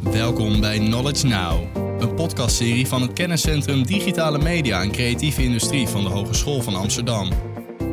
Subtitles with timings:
[0.00, 6.02] Welkom bij Knowledge Now, een podcastserie van het kenniscentrum Digitale Media en Creatieve Industrie van
[6.02, 7.28] de Hogeschool van Amsterdam.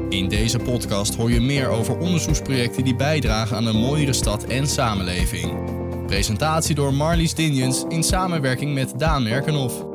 [0.10, 4.68] In deze podcast hoor je meer over onderzoeksprojecten die bijdragen aan een mooiere stad en
[4.68, 5.66] samenleving.
[6.06, 9.86] Presentatie door Marlies Dinjens in samenwerking met Daan Merkenhoff.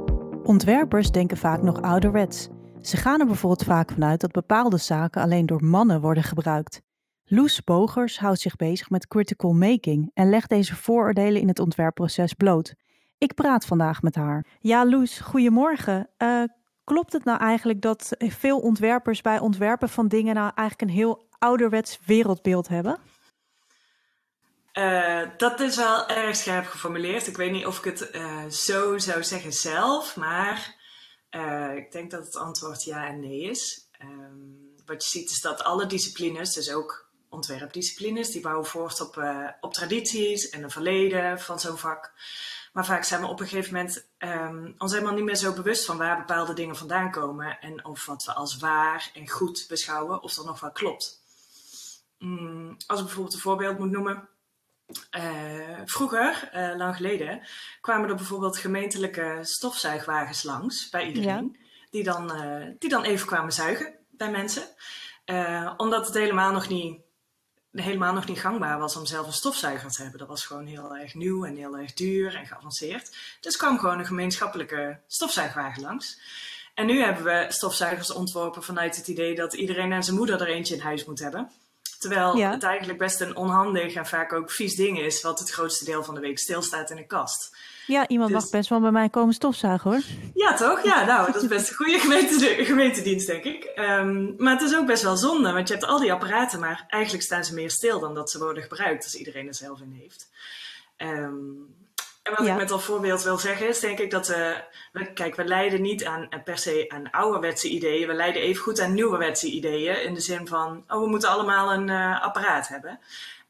[0.42, 2.48] Ontwerpers denken vaak nog ouderwets.
[2.80, 6.83] Ze gaan er bijvoorbeeld vaak vanuit dat bepaalde zaken alleen door mannen worden gebruikt.
[7.26, 12.32] Loes Bogers houdt zich bezig met critical making en legt deze vooroordelen in het ontwerpproces
[12.32, 12.74] bloot.
[13.18, 14.46] Ik praat vandaag met haar.
[14.60, 16.08] Ja, Loes, goedemorgen.
[16.18, 16.42] Uh,
[16.84, 21.28] klopt het nou eigenlijk dat veel ontwerpers bij ontwerpen van dingen nou eigenlijk een heel
[21.38, 22.98] ouderwets wereldbeeld hebben?
[24.72, 27.26] Uh, dat is wel erg scherp geformuleerd.
[27.26, 30.76] Ik weet niet of ik het uh, zo zou zeggen zelf, maar
[31.30, 33.88] uh, ik denk dat het antwoord ja en nee is.
[34.02, 37.03] Um, wat je ziet is dat alle disciplines, dus ook
[37.34, 39.24] ontwerpdisciplines, die bouwen voort op,
[39.60, 42.12] op tradities en een verleden van zo'n vak.
[42.74, 45.84] Maar vaak zijn we op een gegeven moment um, ons helemaal niet meer zo bewust
[45.84, 50.22] van waar bepaalde dingen vandaan komen en of wat we als waar en goed beschouwen,
[50.22, 51.22] of dat nog wel klopt.
[52.18, 54.28] Mm, als ik bijvoorbeeld een voorbeeld moet noemen.
[55.16, 57.46] Uh, vroeger, uh, lang geleden,
[57.80, 61.56] kwamen er bijvoorbeeld gemeentelijke stofzuigwagens langs bij iedereen.
[61.58, 61.66] Ja.
[61.90, 64.64] Die, dan, uh, die dan even kwamen zuigen bij mensen.
[65.76, 67.00] omdat het helemaal nog, niet,
[67.74, 70.18] helemaal nog niet gangbaar was om zelf een stofzuiger te hebben.
[70.18, 73.16] Dat was gewoon heel erg nieuw en heel erg duur en geavanceerd.
[73.40, 76.18] Dus kwam gewoon een gemeenschappelijke stofzuigwagen langs.
[76.74, 80.48] En nu hebben we stofzuigers ontworpen vanuit het idee dat iedereen en zijn moeder er
[80.48, 81.50] eentje in huis moet hebben.
[82.04, 82.50] Terwijl ja.
[82.50, 86.04] het eigenlijk best een onhandig en vaak ook vies ding is, wat het grootste deel
[86.04, 87.56] van de week stilstaat in een kast.
[87.86, 88.40] Ja, iemand dus...
[88.42, 90.00] mag best wel bij mij komen stofzuigen hoor.
[90.34, 90.82] Ja, toch?
[90.82, 93.72] Ja, nou, dat is best een goede gemeente, gemeentedienst, denk ik.
[93.76, 96.84] Um, maar het is ook best wel zonde, want je hebt al die apparaten, maar
[96.88, 99.98] eigenlijk staan ze meer stil dan dat ze worden gebruikt als iedereen er zelf in
[100.00, 100.30] heeft.
[100.96, 101.74] Um,
[102.24, 102.52] en wat ja.
[102.52, 104.56] ik met dat voorbeeld wil zeggen is, denk ik dat uh,
[104.92, 108.08] we, kijk, we leiden niet aan per se aan ouderwetse ideeën.
[108.08, 110.02] We leiden even goed aan nieuwerwetse ideeën.
[110.02, 113.00] In de zin van, oh, we moeten allemaal een uh, apparaat hebben.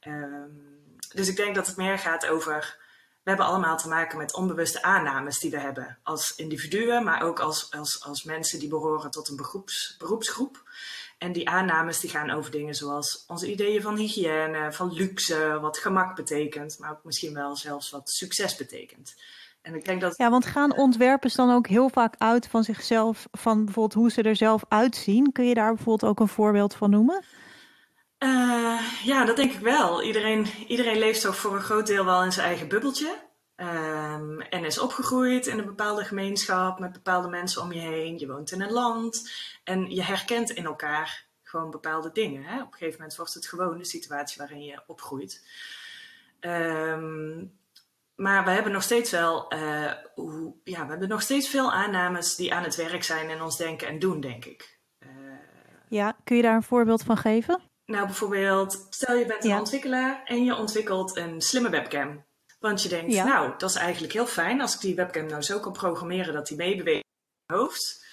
[0.06, 0.74] Um,
[1.12, 2.76] dus ik denk dat het meer gaat over,
[3.22, 5.98] we hebben allemaal te maken met onbewuste aannames die we hebben.
[6.02, 10.62] Als individuen, maar ook als, als, als mensen die behoren tot een beroeps, beroepsgroep.
[11.18, 15.78] En die aannames die gaan over dingen zoals onze ideeën van hygiëne, van luxe, wat
[15.78, 19.14] gemak betekent, maar ook misschien wel zelfs wat succes betekent.
[19.62, 20.16] En ik denk dat...
[20.16, 24.22] Ja, want gaan ontwerpers dan ook heel vaak uit van zichzelf, van bijvoorbeeld hoe ze
[24.22, 25.32] er zelf uitzien?
[25.32, 27.24] Kun je daar bijvoorbeeld ook een voorbeeld van noemen?
[28.18, 30.02] Uh, ja, dat denk ik wel.
[30.02, 33.32] Iedereen, iedereen leeft toch voor een groot deel wel in zijn eigen bubbeltje.
[33.56, 38.18] Um, en is opgegroeid in een bepaalde gemeenschap met bepaalde mensen om je heen.
[38.18, 39.30] Je woont in een land
[39.64, 42.42] en je herkent in elkaar gewoon bepaalde dingen.
[42.42, 42.54] Hè?
[42.54, 45.46] Op een gegeven moment wordt het gewoon de situatie waarin je opgroeit.
[46.40, 47.58] Um,
[48.14, 52.36] maar we hebben nog steeds wel, uh, hoe, ja, we hebben nog steeds veel aannames
[52.36, 54.78] die aan het werk zijn in ons denken en doen, denk ik.
[55.00, 55.08] Uh,
[55.88, 57.60] ja, kun je daar een voorbeeld van geven?
[57.86, 59.58] Nou, bijvoorbeeld, stel je bent een ja.
[59.58, 62.24] ontwikkelaar en je ontwikkelt een slimme webcam.
[62.64, 63.24] Want je denkt, ja.
[63.24, 64.60] nou, dat is eigenlijk heel fijn.
[64.60, 68.04] Als ik die webcam nou zo kan programmeren dat die meebeweegt in mijn hoofd,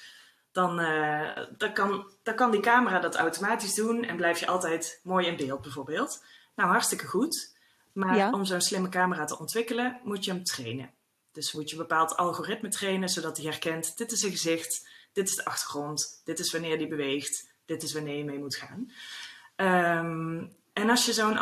[0.52, 5.00] dan, uh, dan, kan, dan kan die camera dat automatisch doen en blijf je altijd
[5.04, 6.24] mooi in beeld bijvoorbeeld.
[6.56, 7.56] Nou, hartstikke goed.
[7.94, 8.32] Maar ja.
[8.32, 10.92] om zo'n slimme camera te ontwikkelen, moet je hem trainen.
[11.32, 15.30] Dus moet je een bepaald algoritme trainen, zodat hij herkent, dit is een gezicht, dit
[15.30, 18.92] is de achtergrond, dit is wanneer die beweegt, dit is wanneer je mee moet gaan.
[19.56, 21.38] Um, en als je zo'n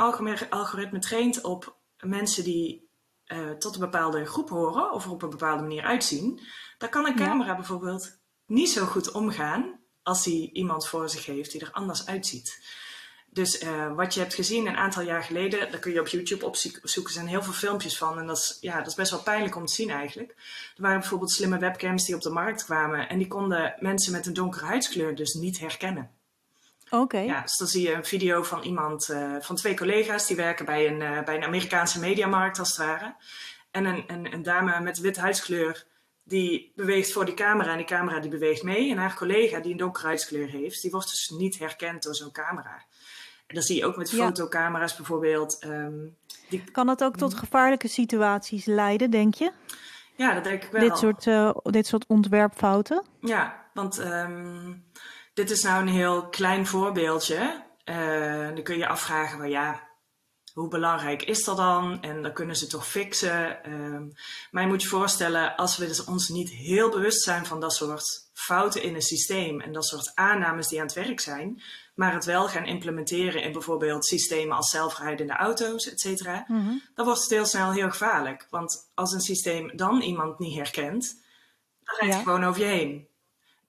[0.49, 2.88] algoritme traint op mensen die
[3.33, 6.39] uh, tot een bepaalde groep horen of er op een bepaalde manier uitzien,
[6.77, 7.55] dan kan een camera ja.
[7.55, 12.77] bijvoorbeeld niet zo goed omgaan als hij iemand voor zich heeft die er anders uitziet.
[13.31, 16.45] Dus uh, wat je hebt gezien een aantal jaar geleden, daar kun je op YouTube
[16.45, 18.19] opzoeken, er zijn heel veel filmpjes van.
[18.19, 20.29] En dat is, ja, dat is best wel pijnlijk om te zien eigenlijk.
[20.75, 24.25] Er waren bijvoorbeeld slimme webcams die op de markt kwamen en die konden mensen met
[24.25, 26.18] een donkere huidskleur dus niet herkennen.
[26.89, 27.03] Oké.
[27.03, 27.25] Okay.
[27.25, 30.65] Ja, dus dan zie je een video van iemand, uh, van twee collega's die werken
[30.65, 33.15] bij een, uh, bij een Amerikaanse mediamarkt als het ware.
[33.71, 35.85] En een, een, een dame met wit huidskleur
[36.23, 38.91] die beweegt voor die camera en die camera die beweegt mee.
[38.91, 42.31] En haar collega die een donkere huidskleur heeft, die wordt dus niet herkend door zo'n
[42.31, 42.83] camera.
[43.47, 44.25] En dat zie je ook met ja.
[44.25, 45.63] fotocamera's bijvoorbeeld.
[45.65, 46.17] Um,
[46.49, 46.63] die...
[46.71, 49.51] Kan dat ook tot gevaarlijke situaties leiden, denk je?
[50.15, 50.81] Ja, dat denk ik wel.
[50.81, 53.05] Dit soort, uh, dit soort ontwerpfouten?
[53.21, 54.85] Ja, want um,
[55.39, 57.63] dit is nou een heel klein voorbeeldje.
[57.85, 59.87] Uh, dan kun je afvragen, maar ja,
[60.53, 62.01] hoe belangrijk is dat dan?
[62.01, 63.71] En dan kunnen ze toch fixen.
[63.73, 64.11] Um,
[64.51, 67.73] maar je moet je voorstellen, als we dus ons niet heel bewust zijn van dat
[67.73, 71.61] soort fouten in een systeem en dat soort aannames die aan het werk zijn,
[71.95, 76.77] maar het wel gaan implementeren in bijvoorbeeld systemen als zelfrijdende auto's, et cetera, Mhm.
[76.95, 78.47] dan wordt het heel snel heel gevaarlijk.
[78.49, 81.21] Want als een systeem dan iemand niet herkent,
[81.83, 82.19] dan rijdt Ja.
[82.19, 83.08] het gewoon over je heen.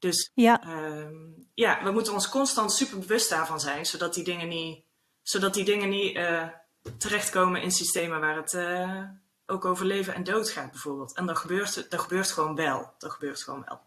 [0.00, 1.14] Dus Ja, Ehm,
[1.55, 4.85] ja, we moeten ons constant super bewust daarvan zijn, zodat die dingen niet,
[5.23, 6.49] zodat die dingen niet eh,
[6.99, 9.02] terechtkomen in systemen waar het eh,
[9.47, 11.17] ook over leven en dood gaat, bijvoorbeeld.
[11.17, 12.94] En dat gebeurt, dat gebeurt gewoon wel.
[12.99, 13.81] Dat gebeurt gewoon wel.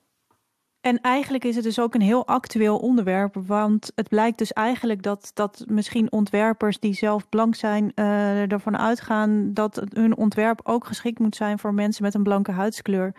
[0.83, 5.03] En eigenlijk is het dus ook een heel actueel onderwerp, want het blijkt dus eigenlijk
[5.03, 10.85] dat, dat misschien ontwerpers die zelf blank zijn eh, ervan uitgaan dat hun ontwerp ook
[10.85, 13.13] geschikt moet zijn voor mensen met een blanke huidskleur.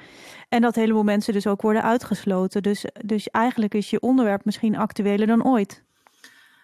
[0.48, 2.62] En dat heleboel mensen dus ook worden uitgesloten.
[2.62, 5.82] Dus, dus eigenlijk is je onderwerp misschien actueler dan ooit.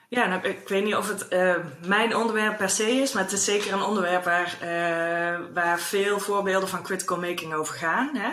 [0.09, 1.55] Ja, nou, ik weet niet of het eh,
[1.87, 6.19] mijn onderwerp per se is, maar het is zeker een onderwerp waar, eh, waar veel
[6.19, 8.17] voorbeelden van critical making over gaan.
[8.17, 8.31] Hè?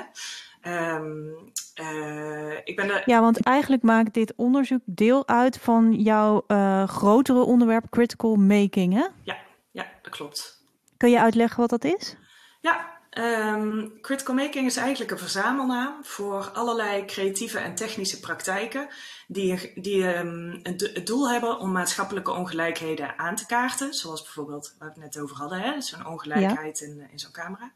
[0.62, 1.28] Ehm,
[1.74, 7.40] eh, ik ben Ja, want eigenlijk maakt dit onderzoek deel uit van jouw eh, grotere
[7.44, 8.94] onderwerp critical making.
[8.94, 9.06] Hè?
[9.24, 9.38] Ja,
[9.72, 10.66] ja, dat klopt.
[10.98, 12.16] Kun je uitleggen wat dat is?
[12.62, 18.88] Ja, ehm, critical making is eigenlijk een verzamelnaam voor allerlei creatieve en technische praktijken
[19.28, 23.94] die, die een do- het doel hebben om maatschappelijke ongelijkheden aan te kaarten.
[23.94, 25.82] Zoals bijvoorbeeld waar we het net over hadden, hè?
[25.82, 27.72] zo'n ongelijkheid in, in zo'n camera.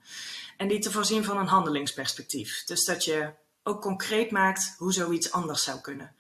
[0.58, 2.64] En die te voorzien van een handelingsperspectief.
[2.64, 3.34] Dus dat je
[3.64, 6.16] ook concreet maakt hoe zoiets anders zou kunnen.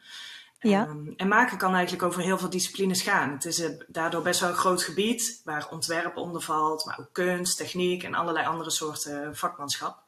[0.70, 0.86] Ja.
[0.86, 3.32] Ehm, en maken kan eigenlijk over heel veel disciplines gaan.
[3.32, 7.10] Het is eh, daardoor best wel een groot gebied waar ontwerp onder valt, maar ook
[7.12, 10.04] kunst, techniek en allerlei andere soorten vakmanschap.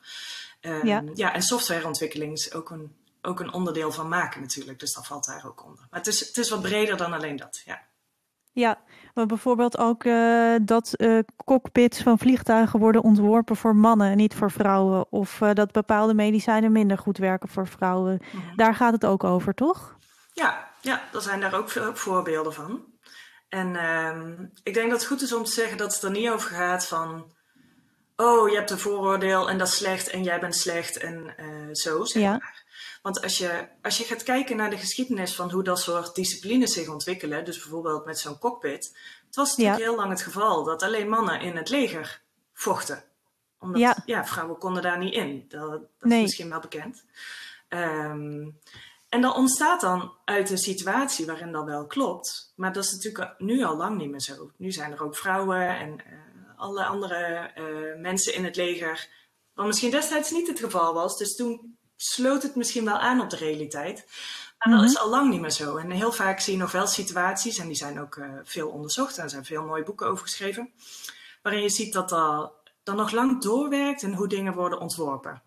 [0.61, 1.03] Ehm, Ja.
[1.13, 5.25] ja, en softwareontwikkeling is ook een, ook een onderdeel van maken natuurlijk, dus dat valt
[5.25, 5.87] daar ook onder.
[5.89, 7.81] Maar het is, het is wat breder dan alleen dat, ja.
[8.51, 8.77] Ja,
[9.13, 14.33] maar bijvoorbeeld ook eh, dat eh, cockpits van vliegtuigen worden ontworpen voor mannen en niet
[14.35, 15.05] voor vrouwen.
[15.11, 18.21] Of dat bepaalde medicijnen minder goed werken voor vrouwen.
[18.31, 18.55] Mhm.
[18.55, 19.97] Daar gaat het ook over, toch?
[20.33, 22.85] Ja, ja, er zijn daar ook veel voorbeelden van.
[23.49, 26.29] En ehm, ik denk dat het goed is om te zeggen dat het er niet
[26.29, 27.31] over gaat van...
[28.15, 31.45] Oh, je hebt een vooroordeel en dat is slecht en jij bent slecht en eh,
[31.71, 32.31] zo, zeg Ja.
[32.31, 32.63] maar.
[33.01, 36.73] Want als je, als je gaat kijken naar de geschiedenis van hoe dat soort disciplines
[36.73, 37.45] zich ontwikkelen...
[37.45, 38.97] dus bijvoorbeeld met zo'n cockpit...
[39.25, 39.85] Het was natuurlijk Ja.
[39.85, 42.21] heel lang het geval dat alleen mannen in het leger
[42.53, 43.03] vochten.
[43.59, 43.97] Omdat Ja.
[44.05, 44.25] ja.
[44.25, 45.45] vrouwen konden daar niet in.
[45.47, 46.17] Dat, dat Nee.
[46.17, 47.03] is misschien wel bekend.
[47.67, 48.49] Ehm,
[49.13, 52.53] en dat ontstaat dan uit een situatie waarin dat wel klopt.
[52.55, 54.51] Maar dat is natuurlijk nu al lang niet meer zo.
[54.57, 56.13] Nu zijn er ook vrouwen en eh,
[56.57, 59.07] alle andere eh, mensen in het leger.
[59.53, 61.17] Wat misschien destijds niet het geval was.
[61.17, 64.05] Dus toen sloot het misschien wel aan op de realiteit.
[64.57, 64.81] Maar Mhm.
[64.81, 65.77] dat is al lang niet meer zo.
[65.77, 69.17] En heel vaak zie je nog wel situaties, en die zijn ook eh, veel onderzocht.
[69.17, 70.73] En er zijn veel mooie boeken over geschreven.
[71.41, 75.41] Waarin je ziet dat dat, dat nog lang doorwerkt in hoe dingen worden ontworpen.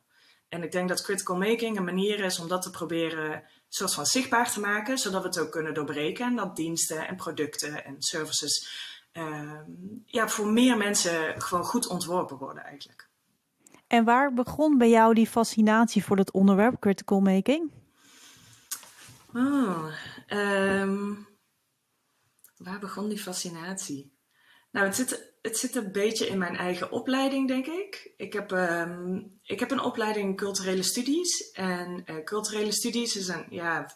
[0.48, 4.06] En ik denk dat critical making een manier is om dat te proberen soort van
[4.06, 6.26] zichtbaar te maken, zodat we het ook kunnen doorbreken.
[6.26, 8.68] En dat diensten en producten en services
[9.12, 9.70] ehm,
[10.06, 13.08] ja, voor meer mensen gewoon goed ontworpen worden eigenlijk.
[13.86, 17.70] En waar begon bij jou die fascinatie voor dat onderwerp critical making?
[19.34, 19.86] Oh,
[22.56, 24.15] waar begon die fascinatie?
[24.76, 28.10] Nou, het zit, het zit een beetje in mijn eigen opleiding, denk ik.
[28.16, 31.50] Ik heb, ehm, ik heb een opleiding culturele studies.
[31.50, 33.94] En eh, culturele studies is een, ja,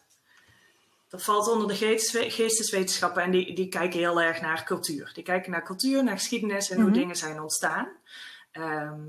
[1.09, 3.23] dat valt onder de geestes- geesteswetenschappen.
[3.23, 5.11] En die, die kijken heel erg naar cultuur.
[5.15, 6.99] Die kijken naar cultuur, naar geschiedenis en hoe Mhm.
[6.99, 7.89] dingen zijn ontstaan.
[8.53, 9.01] Ehm,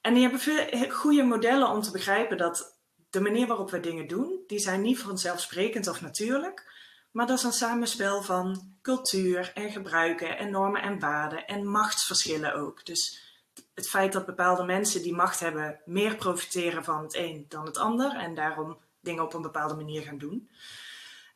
[0.00, 2.76] en die hebben veel goede modellen om te begrijpen dat
[3.10, 6.67] de manier waarop we dingen doen, die zijn niet vanzelfsprekend of natuurlijk.
[7.10, 12.54] Maar dat is een samenspel van cultuur en gebruiken en normen en waarden en machtsverschillen
[12.54, 12.86] ook.
[12.86, 13.22] Dus
[13.74, 17.78] het feit dat bepaalde mensen die macht hebben meer profiteren van het een dan het
[17.78, 20.50] ander en daarom dingen op een bepaalde manier gaan doen.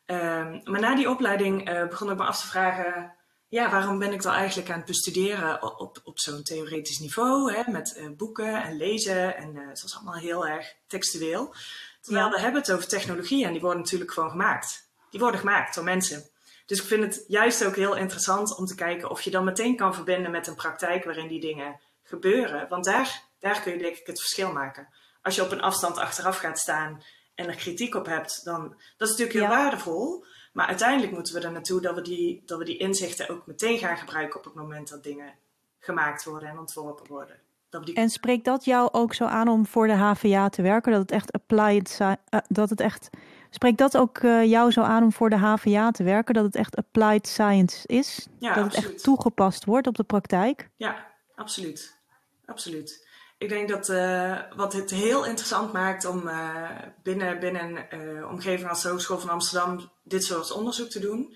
[0.05, 3.13] Ehm, maar na die opleiding eh, begon ik me af te vragen,
[3.47, 7.53] ja, waarom ben ik dan eigenlijk aan het bestuderen op, op, op zo'n theoretisch niveau,
[7.53, 11.55] hè, met eh, boeken en lezen en eh dat is allemaal heel erg textueel.
[12.01, 12.31] Terwijl Ja.
[12.31, 14.91] we hebben het over technologie en die worden natuurlijk gewoon gemaakt.
[15.13, 16.23] Die worden gemaakt door mensen.
[16.65, 19.75] Dus ik vind het juist ook heel interessant om te kijken of je dan meteen
[19.75, 22.69] kan verbinden met een praktijk waarin die dingen gebeuren.
[22.69, 24.87] Want daar, daar kun je denk ik het verschil maken.
[25.21, 27.03] Als je op een afstand achteraf gaat staan
[27.35, 29.63] en er kritiek op hebt, dan dat is natuurlijk heel Ja.
[29.63, 30.25] waardevol.
[30.53, 33.77] Maar uiteindelijk moeten we er naartoe dat we, die, dat we die inzichten ook meteen
[33.77, 35.33] gaan gebruiken op het moment dat dingen
[35.79, 37.41] gemaakt worden en ontworpen worden.
[37.69, 37.95] Die...
[37.95, 40.91] En spreekt dat jou ook zo aan om voor de HVA te werken?
[40.91, 43.09] Dat het echt applied, eh, dat het echt
[43.53, 46.33] Spreekt dat ook uh, jou zo aan om voor de HVA te werken?
[46.33, 48.27] Dat het echt applied science is?
[48.39, 50.69] Ja, dat het echt toegepast wordt op de praktijk?
[50.75, 51.97] Ja, absoluut.
[52.45, 53.07] Absoluut.
[53.37, 56.69] Ik denk dat uh, wat het heel interessant maakt om uh,
[57.03, 61.35] binnen, binnen een omgeving als de Hogeschool van Amsterdam dit soort onderzoek te doen,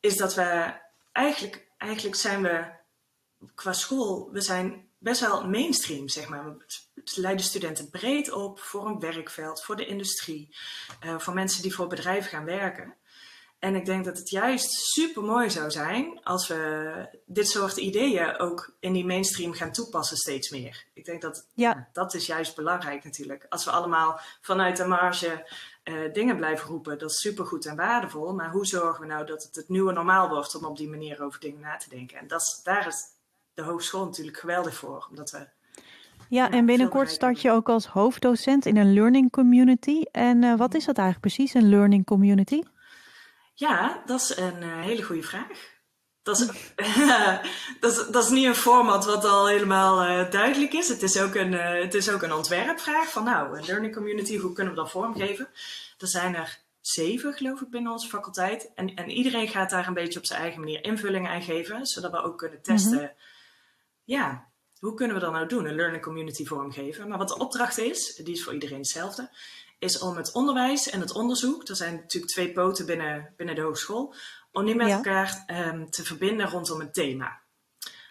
[0.00, 0.74] is dat we
[1.12, 2.64] eigenlijk, eigenlijk zijn we
[3.54, 6.44] qua school, we zijn best wel mainstream, zeg maar.
[6.44, 10.56] We leiden studenten breed op voor een werkveld, voor de industrie,
[11.04, 12.94] uh, voor mensen die voor bedrijven gaan werken.
[13.58, 18.38] En ik denk dat het juist super mooi zou zijn als we dit soort ideeën
[18.38, 20.84] ook in die mainstream gaan toepassen steeds meer.
[20.94, 21.88] Ik denk dat ja.
[21.92, 23.46] dat is juist belangrijk natuurlijk.
[23.48, 25.50] Als we allemaal vanuit de marge
[25.84, 28.34] uh, dingen blijven roepen, dat is supergoed en waardevol.
[28.34, 31.22] Maar hoe zorgen we nou dat het het nieuwe normaal wordt om op die manier
[31.22, 32.18] over dingen na te denken?
[32.18, 33.12] En dat is, daar is
[33.54, 35.48] de hogeschool natuurlijk geweldig voor, omdat we
[36.28, 40.02] ja, en binnenkort start je ook als hoofddocent in een learning community.
[40.12, 42.62] En uh, wat is dat eigenlijk precies, een learning community?
[43.54, 45.72] Ja, dat is een uh, hele goede vraag.
[46.22, 46.46] Dat is,
[47.80, 50.88] dat, is, dat is niet een format wat al helemaal uh, duidelijk is.
[50.88, 54.38] Het is, ook een, uh, het is ook een ontwerpvraag van nou, een learning community,
[54.38, 55.48] hoe kunnen we dat vormgeven?
[55.98, 58.70] Er zijn er zeven, geloof ik, binnen onze faculteit.
[58.74, 62.10] En, en iedereen gaat daar een beetje op zijn eigen manier invulling aan geven, zodat
[62.10, 62.92] we ook kunnen testen.
[62.92, 63.32] Mm -hmm.
[64.04, 65.64] Ja, hoe kunnen we dat nou doen?
[65.64, 67.08] Een learning community vormgeven.
[67.08, 69.30] Maar wat de opdracht is, die is voor iedereen hetzelfde,
[69.78, 73.60] is om het onderwijs en het onderzoek, er zijn natuurlijk twee poten binnen, binnen de
[73.60, 74.14] hogeschool,
[74.52, 74.94] om die met ja.
[74.94, 77.40] elkaar um, te verbinden rondom een thema.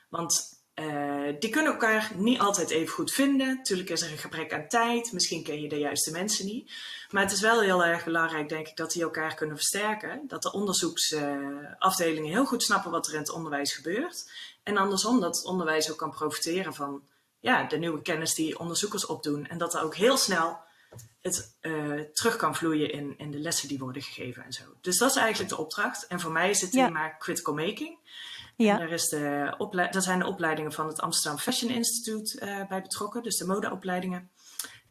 [0.10, 3.48] Want uh, die kunnen elkaar niet altijd even goed vinden.
[3.48, 5.12] Natuurlijk is er een gebrek aan tijd.
[5.12, 6.72] Misschien ken je de juiste mensen niet.
[7.10, 10.22] Maar het is wel heel erg belangrijk, denk ik, dat die elkaar kunnen versterken.
[10.28, 14.32] Dat de onderzoeksafdelingen uh, heel goed snappen wat er in het onderwijs gebeurt.
[14.63, 17.03] En andersom, dat onderwijs ook kan profiteren van
[17.39, 19.48] ja, de nieuwe kennis die onderzoekers opdoen.
[19.48, 20.60] En dat er ook heel snel
[21.22, 24.63] het uh, terug kan vloeien in, in de lessen die worden gegeven en zo.
[24.82, 26.08] Dus dat is eigenlijk de opdracht.
[26.08, 27.15] En voor mij is het thema ja.
[27.17, 27.98] critical making.
[28.55, 28.74] Ja.
[28.74, 29.55] En daar, is de
[29.91, 34.32] daar zijn de opleidingen van het Amsterdam Fashion Institute uh, bij betrokken, dus de modeopleidingen.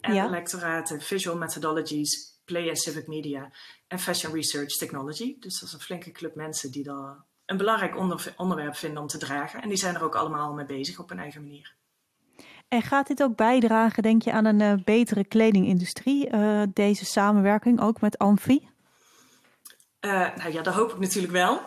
[0.01, 0.25] En ja.
[0.25, 3.51] de lectoraten Visual Methodologies, Play and Civic Media
[3.87, 5.37] en Fashion Research Technology.
[5.39, 9.09] Dus dat is een flinke club mensen die daar een belangrijk onder, onderwerp vinden om
[9.09, 9.63] te dragen.
[9.63, 11.75] En die zijn er ook allemaal mee bezig op hun eigen manier.
[12.69, 17.81] En gaat dit ook bijdragen, denk je, aan een uh, betere kledingindustrie, uh, deze samenwerking
[17.81, 18.71] ook met Amfi?
[20.01, 21.61] Uh, nou ja, dat hoop ik natuurlijk wel.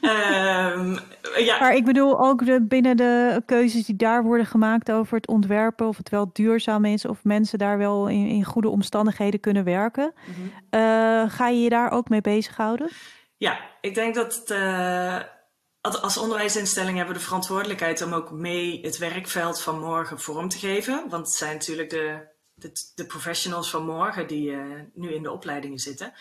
[0.00, 0.98] um,
[1.48, 1.58] ja.
[1.58, 5.86] Maar ik bedoel ook de, binnen de keuzes die daar worden gemaakt over het ontwerpen,
[5.86, 10.12] of het wel duurzaam is, of mensen daar wel in, in goede omstandigheden kunnen werken.
[10.70, 12.88] Uh, ga je je daar ook mee bezighouden?
[13.36, 15.20] Ja, ik denk dat uh,
[15.80, 20.58] als onderwijsinstelling hebben we de verantwoordelijkheid om ook mee het werkveld van morgen vorm te
[20.58, 21.08] geven.
[21.08, 25.30] Want het zijn natuurlijk de, de, de professionals van morgen die uh, nu in de
[25.30, 26.12] opleidingen zitten.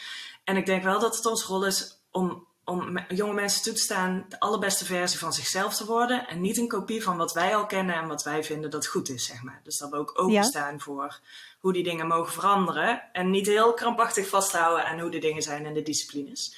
[0.43, 3.81] En ik denk wel dat het onze rol is om, om jonge mensen toe te
[3.81, 6.27] staan de allerbeste versie van zichzelf te worden.
[6.27, 9.09] En niet een kopie van wat wij al kennen en wat wij vinden dat goed
[9.09, 9.61] is, zeg maar.
[9.63, 10.79] Dus dat we ook openstaan ja.
[10.79, 11.19] voor
[11.59, 13.03] hoe die dingen mogen veranderen.
[13.13, 16.55] En niet heel krampachtig vasthouden aan hoe de dingen zijn in de disciplines.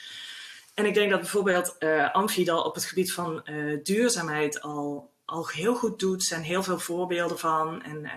[0.78, 5.12] En ik denk dat bijvoorbeeld uh, Amfi al op het gebied van uh, duurzaamheid al,
[5.26, 6.22] al heel goed doet.
[6.22, 8.12] Er zijn heel veel voorbeelden van en uh,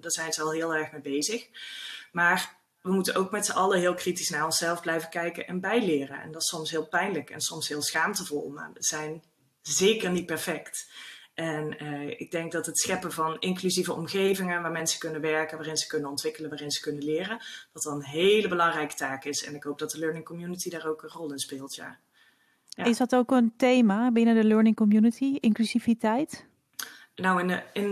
[0.00, 1.48] daar zijn ze al heel erg mee bezig.
[2.12, 6.20] Maar we moeten ook met z'n allen heel kritisch naar onszelf blijven kijken en bijleren.
[6.20, 9.22] En dat is soms heel pijnlijk en soms heel schaamtevol, maar we zijn
[9.62, 10.90] zeker niet perfect.
[11.34, 15.76] En uh, ik denk dat het scheppen van inclusieve omgevingen waar mensen kunnen werken, waarin
[15.76, 17.38] ze kunnen ontwikkelen, waarin ze kunnen leren,
[17.72, 19.44] dat een hele belangrijke taak is.
[19.44, 21.98] En ik hoop dat de learning community daar ook een rol in speelt, ja.
[22.68, 22.84] ja.
[22.84, 26.46] Is dat ook een thema binnen de learning community, inclusiviteit?
[27.14, 27.84] Nou, in de, in,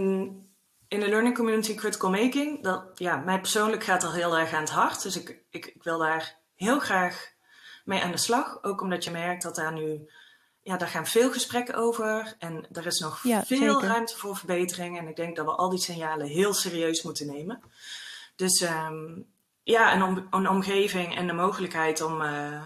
[0.88, 4.61] in de learning community critical making, dat, ja, mij persoonlijk gaat dat heel erg aan
[4.61, 5.02] het hart.
[5.02, 7.32] Dus ik, ik, ik wil daar heel graag
[7.84, 8.62] mee aan de slag.
[8.62, 10.08] Ook omdat je merkt dat daar nu
[10.62, 13.88] ja, daar gaan veel gesprekken over en er is nog ja, veel zeker.
[13.88, 14.99] ruimte voor verbetering.
[14.99, 17.62] En ik denk dat we al die signalen heel serieus moeten nemen.
[18.37, 19.26] Dus um,
[19.62, 22.62] ja, een, om, een, omgeving en de mogelijkheid om, uh,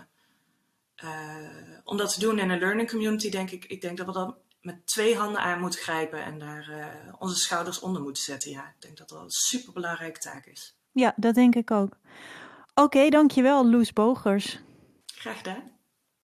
[1.05, 3.65] uh, om dat te doen in een learning community, denk ik.
[3.65, 7.37] Ik denk dat we dat met twee handen aan moeten grijpen en daar uh, onze
[7.37, 8.51] schouders onder moeten zetten.
[8.51, 10.77] Ja, ik denk dat dat een superbelangrijke taak is.
[10.93, 11.97] Ja, dat denk ik ook.
[12.75, 14.61] Oké, okay, dankjewel Loes Bogers.
[15.07, 15.76] Graag gedaan.